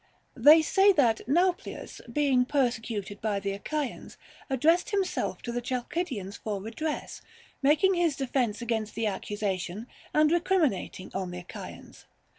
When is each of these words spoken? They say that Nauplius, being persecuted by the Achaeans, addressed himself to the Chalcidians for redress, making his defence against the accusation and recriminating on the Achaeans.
They 0.35 0.63
say 0.63 0.91
that 0.93 1.21
Nauplius, 1.27 2.01
being 2.11 2.43
persecuted 2.43 3.21
by 3.21 3.39
the 3.39 3.51
Achaeans, 3.51 4.17
addressed 4.49 4.89
himself 4.89 5.43
to 5.43 5.51
the 5.51 5.61
Chalcidians 5.61 6.37
for 6.39 6.59
redress, 6.59 7.21
making 7.61 7.93
his 7.93 8.15
defence 8.15 8.63
against 8.63 8.95
the 8.95 9.05
accusation 9.05 9.85
and 10.11 10.31
recriminating 10.31 11.11
on 11.13 11.29
the 11.29 11.37
Achaeans. 11.41 12.05